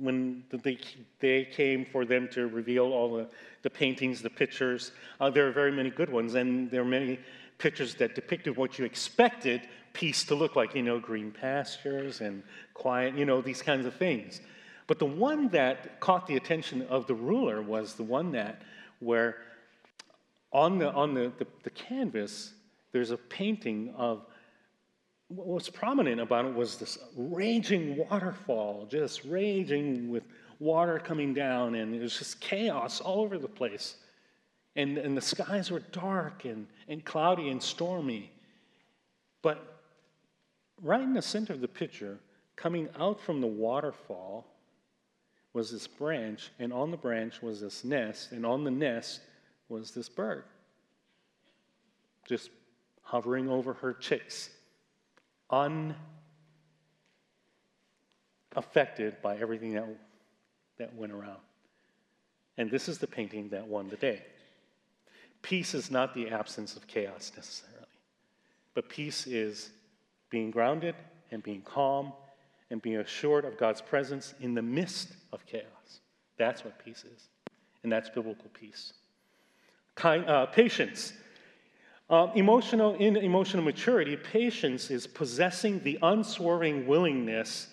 [0.00, 0.78] when the
[1.20, 3.28] day came for them to reveal all the,
[3.62, 7.18] the paintings, the pictures, uh, there are very many good ones, and there are many
[7.58, 12.42] pictures that depicted what you expected peace to look like, you know, green pastures and
[12.74, 14.40] quiet, you know, these kinds of things.
[14.86, 18.62] But the one that caught the attention of the ruler was the one that
[19.00, 19.36] where
[20.52, 22.52] on the, on the, the, the canvas,
[22.92, 24.26] there's a painting of
[25.30, 30.24] what was prominent about it was this raging waterfall, just raging with
[30.58, 33.96] water coming down, and it was just chaos all over the place.
[34.74, 38.32] And, and the skies were dark and, and cloudy and stormy.
[39.40, 39.80] But
[40.82, 42.18] right in the center of the picture,
[42.56, 44.46] coming out from the waterfall,
[45.52, 49.20] was this branch, and on the branch was this nest, and on the nest
[49.68, 50.44] was this bird.
[52.26, 52.50] just
[53.02, 54.50] hovering over her chicks,
[55.50, 55.96] unaffected
[59.22, 59.86] by everything that,
[60.78, 61.40] that went around.
[62.56, 64.22] And this is the painting that won the day.
[65.42, 67.86] Peace is not the absence of chaos necessarily,
[68.74, 69.70] but peace is
[70.28, 70.94] being grounded
[71.30, 72.12] and being calm
[72.70, 75.64] and being assured of God's presence in the midst of chaos.
[76.36, 77.28] That's what peace is,
[77.82, 78.92] and that's biblical peace.
[79.94, 81.12] Kind, uh, patience.
[82.10, 87.68] Uh, emotional in emotional maturity, patience is possessing the unswerving willingness,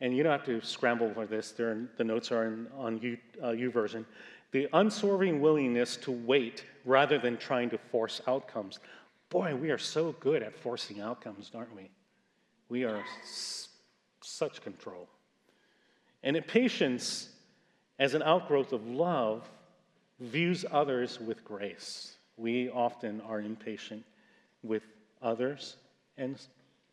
[0.00, 1.52] and you don't have to scramble for this.
[1.58, 4.04] In, the notes are in, on U, uh, YouVersion
[4.52, 8.78] the unswerving willingness to wait rather than trying to force outcomes.
[9.28, 11.90] Boy, we are so good at forcing outcomes, aren't we?
[12.70, 13.68] We are s-
[14.22, 15.08] such control.
[16.22, 17.28] And patience,
[17.98, 19.48] as an outgrowth of love,
[20.20, 22.15] views others with grace.
[22.36, 24.04] We often are impatient
[24.62, 24.82] with
[25.22, 25.76] others,
[26.18, 26.38] and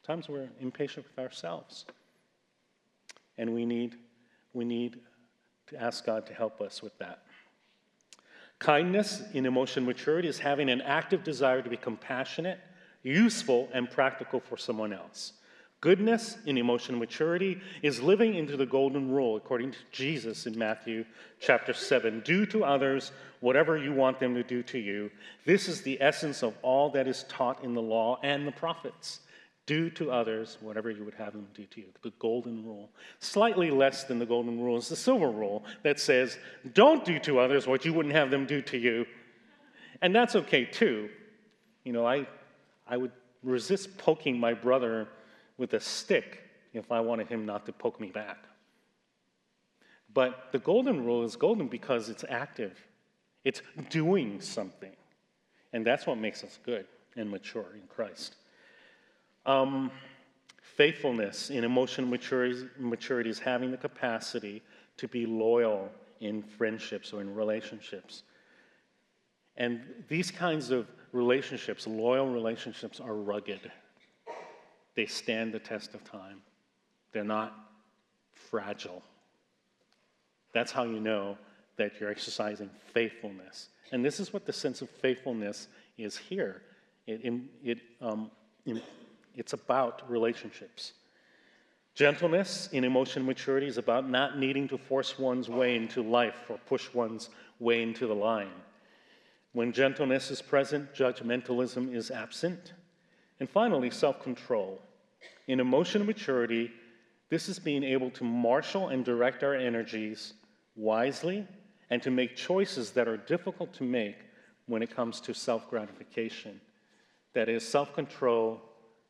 [0.06, 1.86] sometimes we're impatient with ourselves.
[3.38, 3.96] And we need,
[4.54, 5.00] we need
[5.68, 7.24] to ask God to help us with that.
[8.60, 12.60] Kindness in emotion maturity is having an active desire to be compassionate,
[13.02, 15.34] useful, and practical for someone else.
[15.84, 21.04] Goodness in emotional maturity is living into the golden rule, according to Jesus in Matthew
[21.42, 22.22] chapter 7.
[22.24, 25.12] Do to others whatever you want them to do to you.
[25.46, 29.20] This is the essence of all that is taught in the law and the prophets.
[29.66, 31.88] Do to others whatever you would have them do to you.
[32.02, 32.90] The golden rule.
[33.20, 36.38] Slightly less than the golden rule is the silver rule that says,
[36.74, 39.06] don't do to others what you wouldn't have them do to you.
[40.02, 41.10] And that's okay too.
[41.84, 42.26] You know, I,
[42.88, 43.12] I would
[43.44, 45.10] resist poking my brother
[45.64, 46.42] with a stick
[46.74, 48.44] if I wanted him not to poke me back.
[50.14, 52.78] But the golden rule is golden because it's active,
[53.46, 54.92] it's doing something.
[55.72, 58.36] And that's what makes us good and mature in Christ.
[59.46, 59.90] Um,
[60.62, 64.62] faithfulness in emotional maturity, maturity is having the capacity
[64.98, 68.24] to be loyal in friendships or in relationships.
[69.56, 73.72] And these kinds of relationships, loyal relationships, are rugged.
[74.96, 76.42] They stand the test of time.
[77.12, 77.54] They're not
[78.34, 79.02] fragile.
[80.54, 81.38] That's how you know
[81.78, 83.70] that you're exercising faithfulness.
[83.92, 86.62] And this is what the sense of faithfulness is here.
[87.08, 88.32] It, it, um,
[89.36, 90.94] it's about relationships.
[91.96, 96.58] Gentleness in emotion maturity is about not needing to force one's way into life or
[96.66, 97.30] push one's
[97.60, 98.50] way into the line.
[99.52, 102.74] When gentleness is present, judgmentalism is absent.
[103.40, 104.82] And finally, self control.
[105.48, 106.72] In emotional maturity,
[107.30, 110.34] this is being able to marshal and direct our energies
[110.76, 111.48] wisely
[111.90, 114.18] and to make choices that are difficult to make
[114.68, 116.60] when it comes to self gratification.
[117.34, 118.62] That is, self control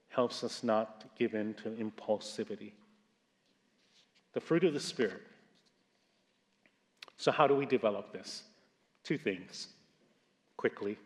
[0.10, 2.74] helps us not give in to impulsivity.
[4.34, 5.22] The fruit of the Spirit.
[7.18, 8.44] So, how do we develop this?
[9.04, 9.68] Two things
[10.58, 10.98] quickly.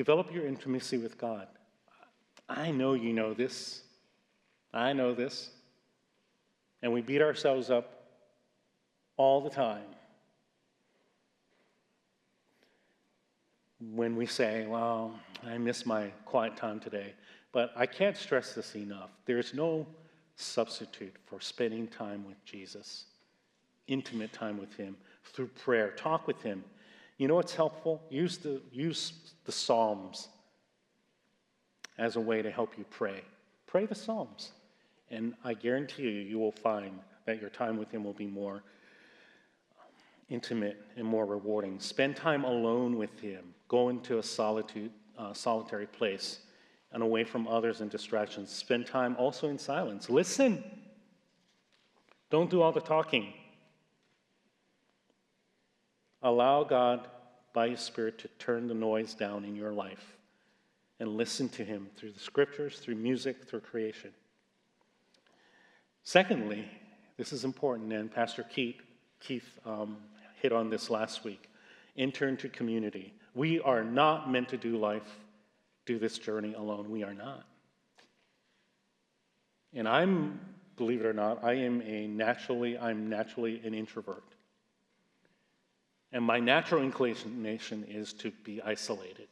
[0.00, 1.46] Develop your intimacy with God.
[2.48, 3.82] I know you know this.
[4.72, 5.50] I know this.
[6.80, 8.06] And we beat ourselves up
[9.18, 9.84] all the time
[13.92, 17.12] when we say, Well, I miss my quiet time today.
[17.52, 19.10] But I can't stress this enough.
[19.26, 19.86] There's no
[20.34, 23.04] substitute for spending time with Jesus,
[23.86, 24.96] intimate time with Him
[25.34, 25.90] through prayer.
[25.90, 26.64] Talk with Him.
[27.20, 28.00] You know what's helpful?
[28.08, 29.12] Use the, use
[29.44, 30.28] the Psalms
[31.98, 33.20] as a way to help you pray.
[33.66, 34.52] Pray the Psalms.
[35.10, 38.62] And I guarantee you, you will find that your time with Him will be more
[40.30, 41.78] intimate and more rewarding.
[41.78, 43.52] Spend time alone with Him.
[43.68, 46.38] Go into a solitude, uh, solitary place
[46.90, 48.48] and away from others and distractions.
[48.48, 50.08] Spend time also in silence.
[50.08, 50.64] Listen.
[52.30, 53.34] Don't do all the talking.
[56.22, 57.06] Allow God,
[57.52, 60.16] by His Spirit, to turn the noise down in your life
[60.98, 64.10] and listen to Him through the scriptures, through music, through creation.
[66.02, 66.66] Secondly,
[67.16, 68.80] this is important, and Pastor Keith,
[69.20, 69.96] Keith um,
[70.40, 71.50] hit on this last week
[71.96, 73.12] enter into community.
[73.34, 75.18] We are not meant to do life,
[75.86, 76.90] do this journey alone.
[76.90, 77.44] We are not.
[79.72, 80.40] And I'm,
[80.76, 84.24] believe it or not, I am a naturally, I'm naturally an introvert.
[86.12, 89.28] And my natural inclination is to be isolated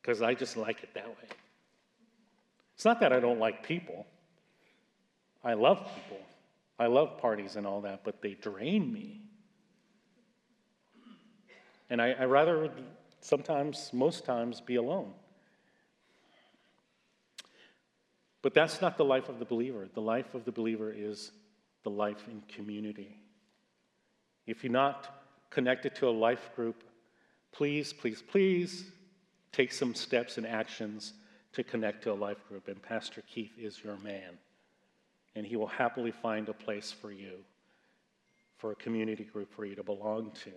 [0.00, 1.28] because I just like it that way.
[2.74, 4.06] It's not that I don't like people.
[5.44, 6.22] I love people.
[6.78, 9.20] I love parties and all that, but they drain me.
[11.90, 12.70] And I, I rather
[13.20, 15.12] sometimes, most times, be alone.
[18.40, 19.88] But that's not the life of the believer.
[19.92, 21.32] The life of the believer is
[21.82, 23.20] the life in community.
[24.46, 25.19] If you're not
[25.50, 26.84] connected to a life group,
[27.52, 28.84] please, please, please
[29.52, 31.12] take some steps and actions
[31.52, 32.68] to connect to a life group.
[32.68, 34.38] And Pastor Keith is your man.
[35.34, 37.32] And he will happily find a place for you,
[38.58, 40.52] for a community group for you to belong to.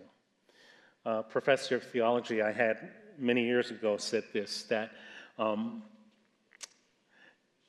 [1.06, 4.92] Uh, professor of theology I had many years ago said this that,
[5.38, 5.82] um,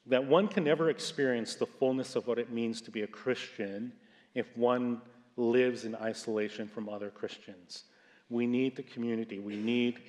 [0.06, 3.92] that one can never experience the fullness of what it means to be a Christian
[4.34, 5.02] if one
[5.38, 7.84] lives in isolation from other Christians.
[8.30, 9.40] We need the community.
[9.40, 10.00] We need,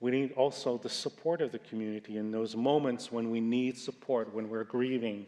[0.00, 4.32] we need also the support of the community in those moments when we need support,
[4.34, 5.26] when we're grieving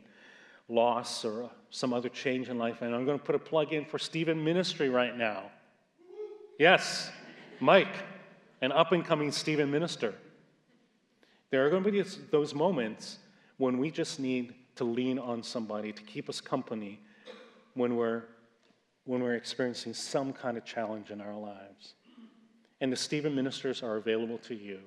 [0.68, 2.82] loss or some other change in life.
[2.82, 5.44] And I'm going to put a plug in for Stephen Ministry right now.
[6.58, 7.10] Yes,
[7.60, 7.94] Mike,
[8.60, 10.14] an up and coming Stephen minister.
[11.50, 13.18] There are going to be those moments
[13.56, 17.00] when we just need to lean on somebody to keep us company
[17.74, 18.24] when we're,
[19.09, 21.94] when we're experiencing some kind of challenge in our lives.
[22.82, 24.80] And the Stephen ministers are available to you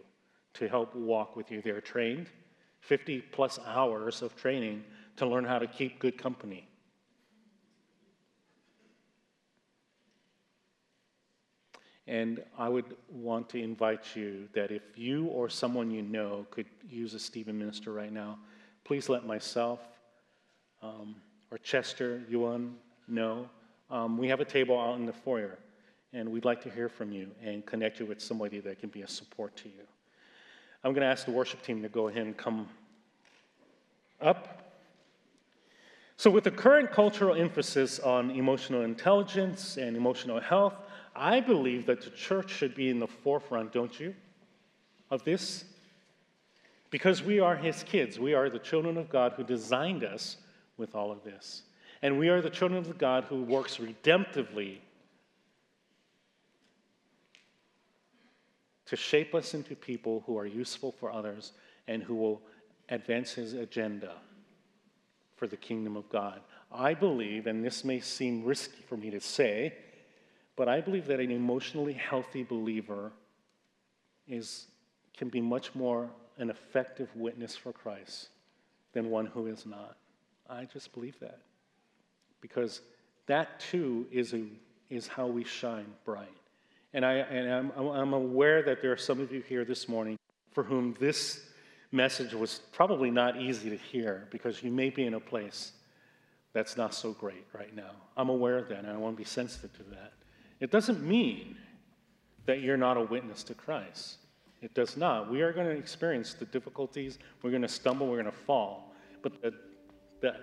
[0.54, 1.60] to help walk with you.
[1.60, 2.28] They're trained,
[2.82, 4.84] 50 plus hours of training
[5.16, 6.70] to learn how to keep good company.
[12.06, 16.68] And I would want to invite you that if you or someone you know could
[16.88, 18.38] use a Stephen minister right now,
[18.84, 19.80] please let myself
[20.84, 21.16] um,
[21.50, 22.76] or Chester, Yuan
[23.08, 23.50] know.
[23.92, 25.60] Um, we have a table out in the foyer,
[26.14, 29.02] and we'd like to hear from you and connect you with somebody that can be
[29.02, 29.84] a support to you.
[30.84, 32.70] I'm going to ask the worship team to go ahead and come
[34.22, 34.74] up.
[36.16, 40.76] So, with the current cultural emphasis on emotional intelligence and emotional health,
[41.14, 44.16] I believe that the church should be in the forefront, don't you,
[45.10, 45.66] of this?
[46.92, 48.20] Because we are his kids.
[48.20, 50.38] We are the children of God who designed us
[50.78, 51.64] with all of this.
[52.02, 54.80] And we are the children of God who works redemptively
[58.88, 61.54] to shape us into people who are useful for others
[61.88, 62.42] and who will
[62.90, 64.16] advance his agenda
[65.36, 66.42] for the kingdom of God.
[66.72, 69.74] I believe, and this may seem risky for me to say,
[70.56, 73.12] but I believe that an emotionally healthy believer
[74.28, 74.68] is,
[75.16, 78.30] can be much more an effective witness for Christ
[78.94, 79.98] than one who is not.
[80.50, 81.40] I just believe that.
[82.42, 82.82] Because
[83.28, 84.44] that too is, a,
[84.90, 86.28] is how we shine bright.
[86.94, 90.18] And, I, and I'm, I'm aware that there are some of you here this morning
[90.52, 91.46] for whom this
[91.92, 95.72] message was probably not easy to hear because you may be in a place
[96.54, 97.92] that's not so great right now.
[98.18, 100.14] I'm aware of that, and I want to be sensitive to that.
[100.60, 101.56] It doesn't mean
[102.46, 104.18] that you're not a witness to Christ.
[104.62, 105.32] It does not.
[105.32, 107.18] We are going to experience the difficulties.
[107.42, 108.08] We're going to stumble.
[108.08, 108.94] We're going to fall.
[109.22, 109.54] But the,
[110.20, 110.36] the,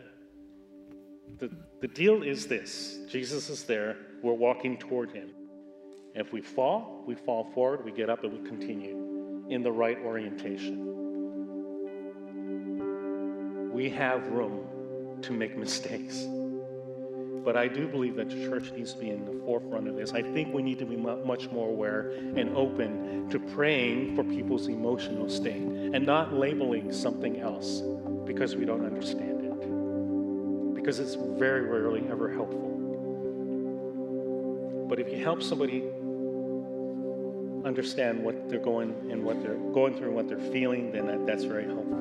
[1.39, 1.51] the,
[1.81, 3.97] the deal is this Jesus is there.
[4.23, 5.31] We're walking toward him.
[6.15, 9.99] If we fall, we fall forward, we get up, and we continue in the right
[9.99, 10.85] orientation.
[13.73, 16.27] We have room to make mistakes.
[17.45, 20.13] But I do believe that the church needs to be in the forefront of this.
[20.13, 24.67] I think we need to be much more aware and open to praying for people's
[24.67, 27.83] emotional state and not labeling something else
[28.27, 29.38] because we don't understand.
[30.79, 32.77] Because it's very rarely ever helpful.
[34.89, 35.83] But if you help somebody
[37.65, 41.27] understand what they're going and what they're going through and what they're feeling, then that,
[41.27, 41.99] that's very helpful.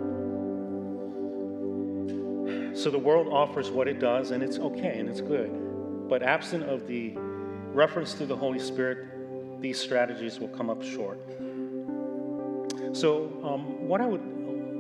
[2.75, 6.07] So the world offers what it does, and it's okay and it's good.
[6.07, 7.13] But absent of the
[7.73, 11.19] reference to the Holy Spirit, these strategies will come up short.
[12.93, 14.21] So, um, what I would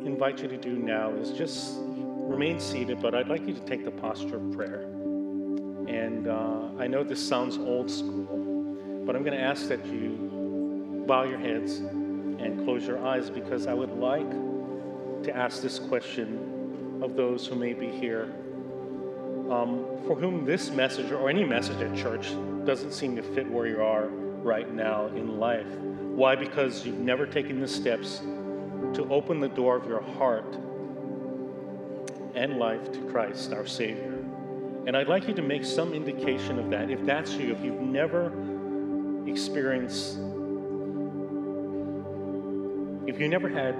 [0.05, 1.79] invite you to do now is just
[2.27, 4.81] remain seated, but I'd like you to take the posture of prayer.
[5.87, 8.73] And uh, I know this sounds old school,
[9.05, 13.65] but I'm going to ask that you bow your heads and close your eyes because
[13.65, 14.29] I would like
[15.23, 18.33] to ask this question of those who may be here
[19.49, 22.33] um, for whom this message or any message at church
[22.65, 25.67] doesn't seem to fit where you are right now in life.
[25.67, 26.35] Why?
[26.35, 28.19] Because you've never taken the steps
[28.93, 30.57] to open the door of your heart
[32.37, 34.13] and life to Christ, our Savior.
[34.85, 36.89] And I'd like you to make some indication of that.
[36.89, 38.31] If that's you, if you've never
[39.27, 40.13] experienced,
[43.07, 43.75] if you never had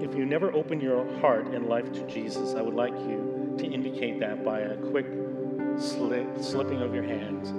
[0.00, 3.66] if you never opened your heart and life to Jesus, I would like you to
[3.66, 5.04] indicate that by a quick
[5.76, 7.50] slip, slipping of your hands.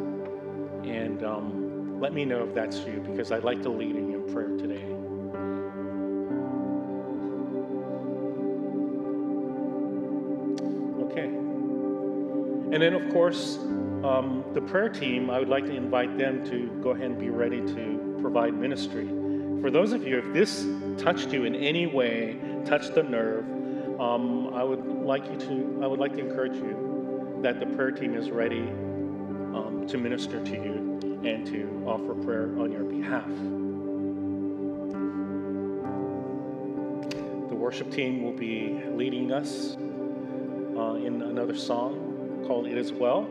[0.84, 4.58] And um, let me know if that's you because I'd like to lead in prayer
[4.58, 4.91] today.
[12.72, 16.68] And then, of course, um, the prayer team, I would like to invite them to
[16.82, 19.08] go ahead and be ready to provide ministry.
[19.62, 20.66] For those of you, if this
[20.98, 23.46] touched you in any way, touched the nerve,
[24.00, 27.92] um, I would like you to, I would like to encourage you that the prayer
[27.92, 33.28] team is ready um, to minister to you and to offer prayer on your behalf.
[37.50, 42.01] The worship team will be leading us uh, in another song
[42.48, 43.30] called It Is Well.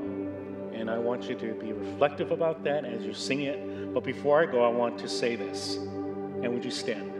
[0.72, 3.92] And I want you to be reflective about that as you sing it.
[3.92, 5.76] But before I go, I want to say this.
[5.76, 7.11] And would you stand?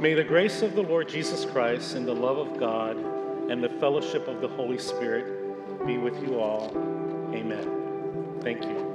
[0.00, 2.96] May the grace of the Lord Jesus Christ and the love of God
[3.50, 6.70] and the fellowship of the Holy Spirit be with you all.
[7.34, 8.38] Amen.
[8.42, 8.87] Thank you.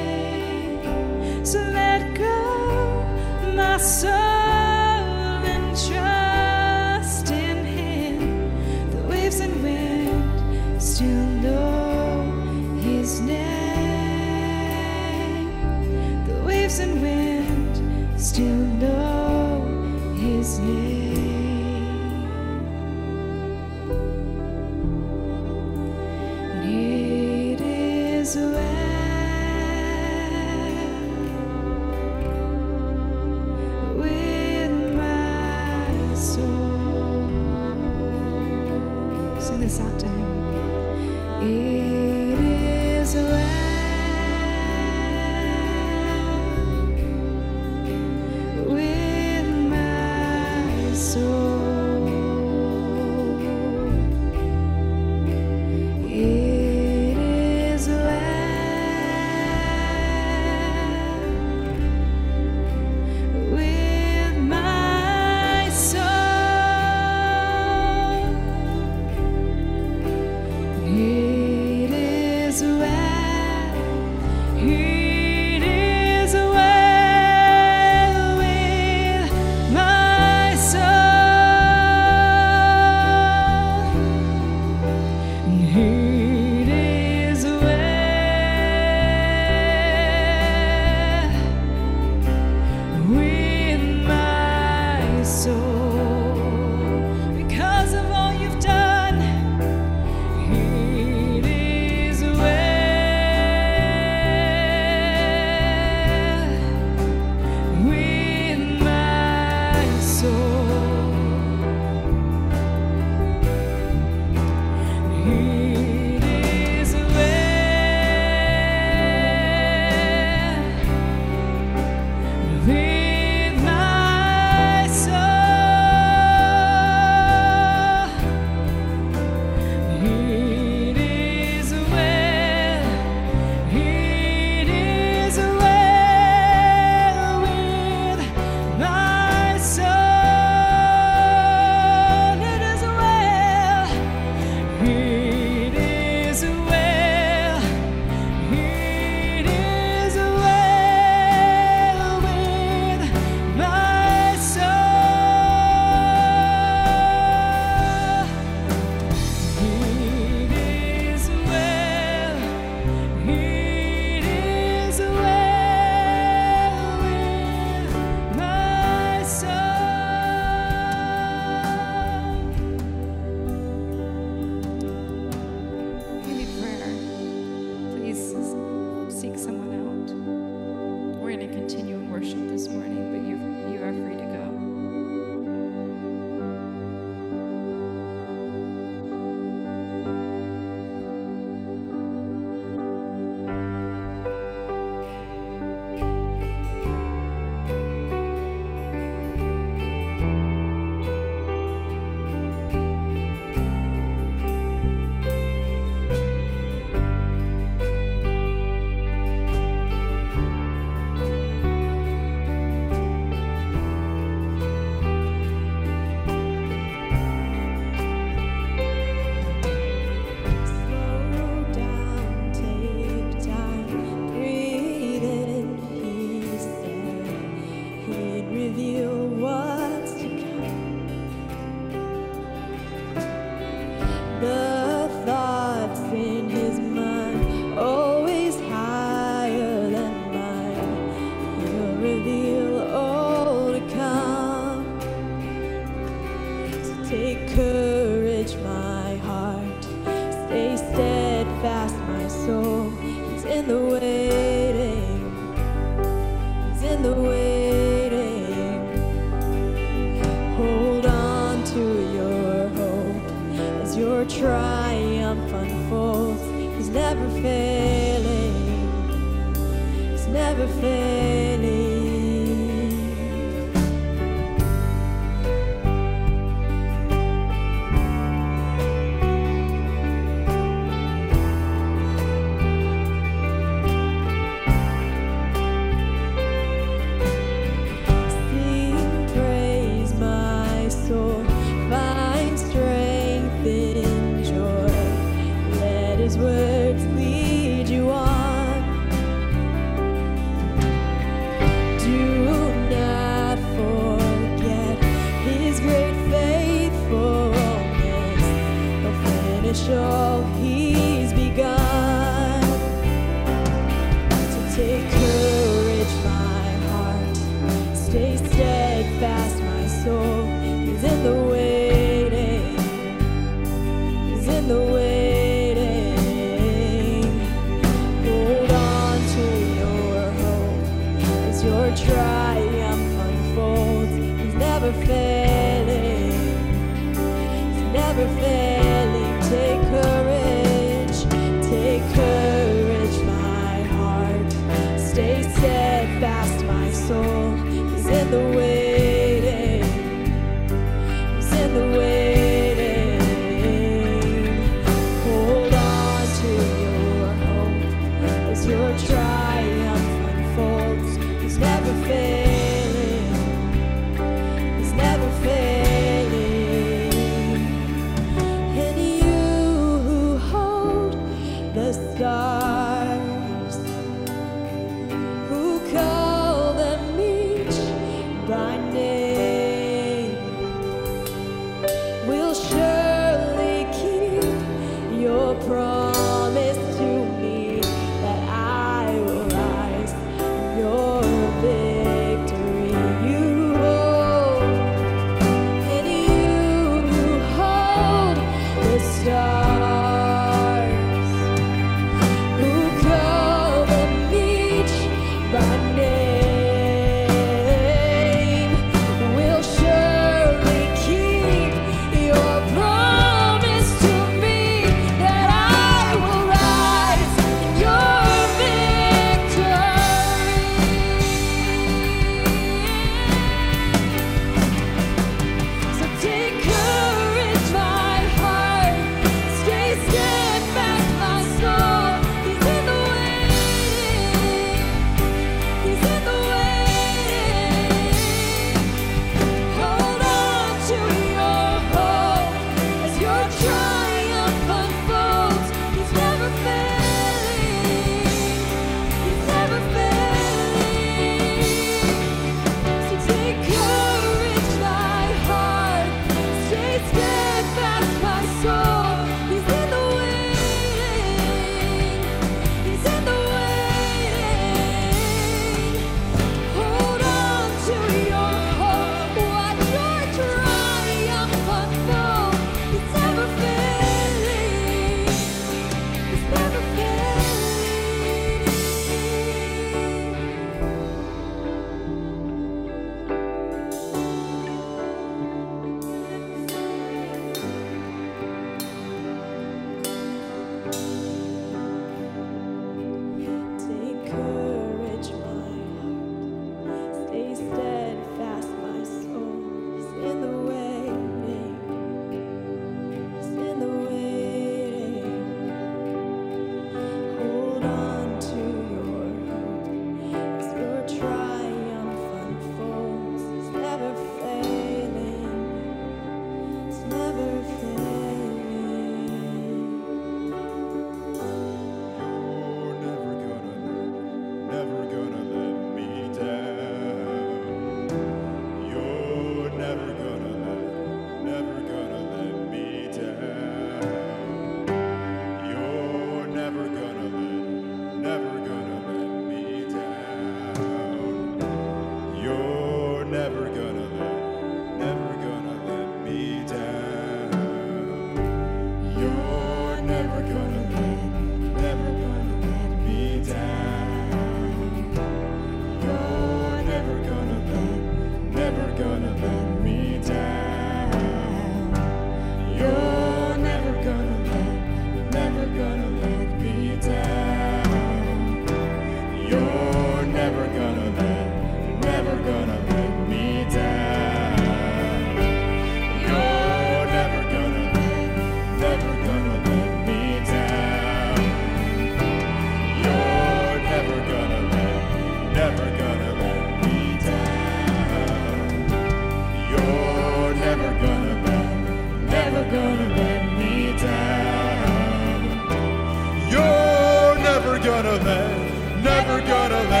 [598.03, 600.00] gonna let, never gonna let.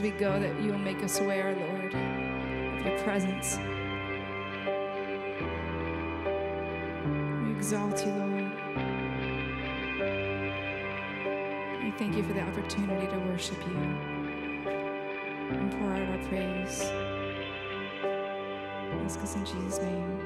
[0.00, 3.58] As we go, that you will make us aware, Lord, of your presence.
[7.44, 8.50] We exalt you, Lord.
[11.84, 13.76] We thank you for the opportunity to worship you
[15.50, 16.80] and pour out our praise.
[19.04, 20.19] Ask us in Jesus' name.